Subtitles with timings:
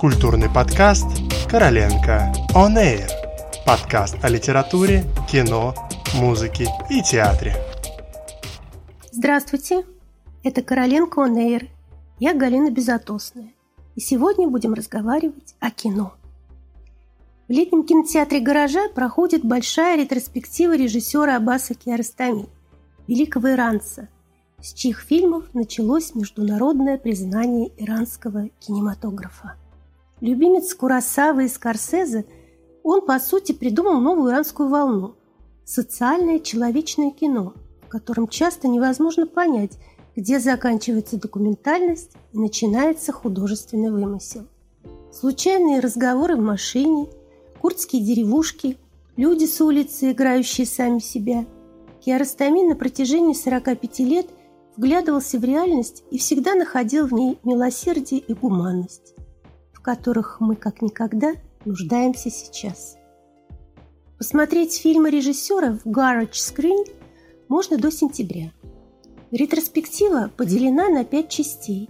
[0.00, 1.06] Культурный подкаст
[1.50, 3.06] «Короленко On Air».
[3.66, 5.74] Подкаст о литературе, кино,
[6.14, 7.54] музыке и театре.
[9.12, 9.84] Здравствуйте,
[10.42, 11.68] это Короленко On Air.
[12.18, 13.52] Я Галина Безотосная.
[13.94, 16.14] И сегодня будем разговаривать о кино.
[17.46, 22.46] В летнем кинотеатре «Гаража» проходит большая ретроспектива режиссера Аббаса Киаростами,
[23.06, 24.08] великого иранца–
[24.62, 29.56] с чьих фильмов началось международное признание иранского кинематографа.
[30.20, 32.26] Любимец Курасавы и Скорсезе,
[32.82, 35.14] он, по сути, придумал новую иранскую волну–
[35.64, 39.78] социальное человечное кино, в котором часто невозможно понять,
[40.16, 44.46] где заканчивается документальность и начинается художественный вымысел.
[45.12, 47.08] Случайные разговоры в машине,
[47.60, 48.76] курдские деревушки,
[49.16, 51.46] люди с улицы, играющие сами себя.
[52.04, 54.26] Киаростами на протяжении 45 лет–
[54.80, 59.14] вглядывался в реальность и всегда находил в ней милосердие и гуманность,
[59.80, 61.32] в которых мы как никогда
[61.64, 62.98] нуждаемся сейчас.
[64.18, 66.86] Посмотреть фильмы режиссера в Garage Screen
[67.48, 68.52] можно до сентября.
[69.30, 71.88] Ретроспектива поделена на пять частей.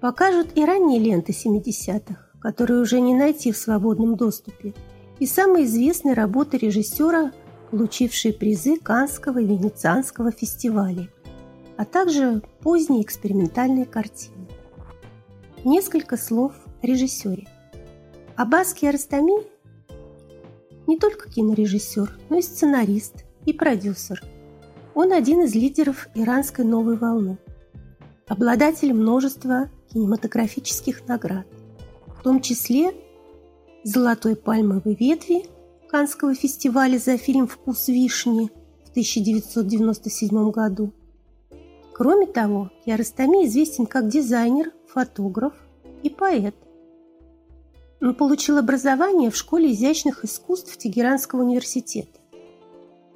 [0.00, 4.74] Покажут и ранние ленты 70-х, которые уже не найти в свободном доступе,
[5.18, 7.32] и самые известные работы режиссера,
[7.70, 11.10] получившие призы Канского и Венецианского фестивалей–
[11.78, 14.48] а также поздние экспериментальные картины.
[15.64, 17.48] Несколько слов режиссере.
[18.36, 19.44] Аббас Киаростами
[20.86, 24.22] не только кинорежиссер, но и сценарист и продюсер.
[24.94, 27.38] Он один из лидеров иранской новой волны,
[28.26, 31.46] обладатель множества кинематографических наград,
[32.18, 32.92] в том числе
[33.84, 35.44] «Золотой пальмовой ветви»
[35.88, 38.50] Канского фестиваля за фильм «Вкус вишни»
[38.84, 40.92] в 1997 году
[41.98, 45.52] Кроме того, Киаростами известен как дизайнер, фотограф
[46.04, 46.54] и поэт.
[48.00, 52.20] Он получил образование в Школе изящных искусств Тегеранского университета.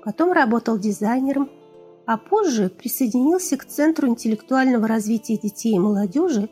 [0.04, 1.50] Потом работал дизайнером,
[2.04, 6.50] а позже присоединился к Центру интеллектуального развития детей и молодежи,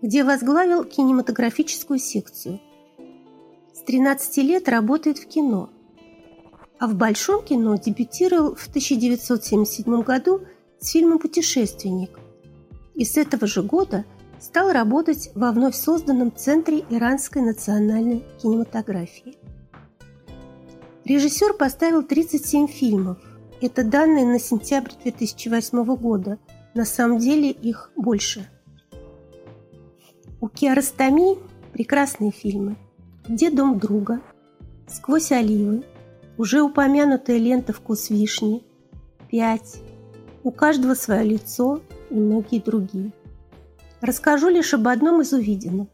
[0.00, 2.60] где возглавил кинематографическую секцию.
[3.74, 5.70] С 13 лет работает в кино,
[6.78, 10.42] а в большом кино дебютировал в 1977 году
[10.78, 12.18] с фильмом «Путешественник».
[12.94, 14.04] И с этого же года
[14.42, 19.36] стал работать во вновь созданном Центре иранской национальной кинематографии.
[21.04, 23.18] Режиссер поставил 37 фильмов.
[23.60, 26.38] Это данные на сентябрь 2008 года.
[26.74, 28.50] На самом деле их больше.
[30.40, 31.38] У Киаростами
[31.72, 32.76] прекрасные фильмы.
[33.28, 34.20] «Где дом друга?»,
[34.88, 35.84] «Сквозь оливы»,
[36.36, 38.64] уже упомянутая лента «Вкус вишни»,
[39.30, 39.80] «Пять»,
[40.42, 41.80] у каждого свое лицо
[42.10, 43.12] и многие другие.
[44.02, 45.86] Расскажу лишь об одном из увиденных.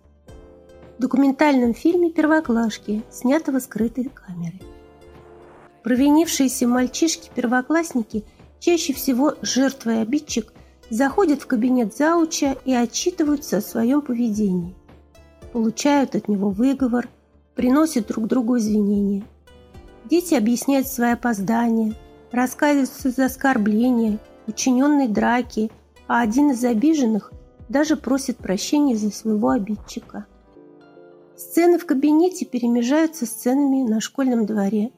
[0.98, 4.62] Документальном фильме «Первоклашки», снятого скрытой камерой.
[5.82, 8.24] Провинившиеся мальчишки-первоклассники,
[8.60, 10.54] чаще всего жертва и обидчик,
[10.88, 14.74] заходят в кабинет зауча и отчитываются о своем поведении.
[15.52, 17.10] Получают от него выговор,
[17.56, 19.22] приносят друг другу извинения.
[20.06, 21.94] Дети объясняют свои опоздания,
[22.32, 25.70] раскаиваются за оскорбления, учиненной драки,
[26.06, 27.34] а один из обиженных
[27.68, 30.26] даже просит прощения за своего обидчика.
[31.36, 34.90] Сцены в кабинете перемежаются сценами на школьном дворе,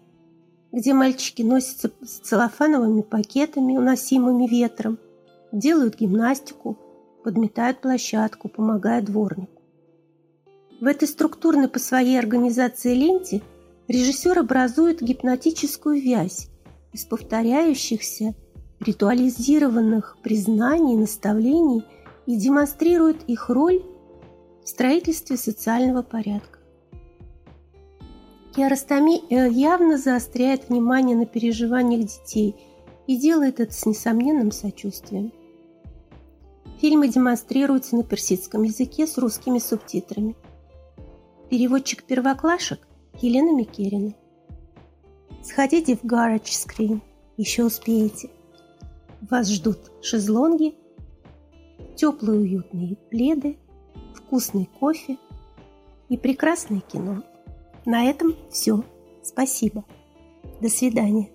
[0.73, 4.99] где мальчики носятся с целлофановыми пакетами, уносимыми ветром,
[5.53, 6.79] делают гимнастику,
[7.25, 9.61] подметают площадку, помогая дворнику.
[10.81, 13.43] В этой структурной по своей организации ленте
[13.89, 16.49] режиссер образует гипнотическую вязь
[16.93, 18.35] из повторяющихся
[18.81, 21.85] ритуализированных признаний, наставлений
[22.31, 23.83] и демонстрирует их роль
[24.63, 26.61] в строительстве социального порядка.
[28.55, 32.55] Киаростами э, явно заостряет внимание на переживаниях детей
[33.09, 35.33] и делает это с несомненным сочувствием.
[36.81, 40.37] Фильмы демонстрируются на персидском языке с русскими субтитрами.
[41.49, 42.79] Переводчик первоклашек
[43.21, 44.15] Елена Микерина.
[45.43, 47.01] Сходите в Garage Screen,
[47.37, 48.31] еще успеете.
[49.21, 50.77] Вас ждут шезлонги,
[52.01, 53.59] теплые уютные пледы,
[54.15, 55.19] вкусный кофе
[56.09, 57.23] и прекрасное кино.
[57.85, 58.83] На этом все.
[59.23, 59.85] Спасибо.
[60.63, 61.29] До свидания.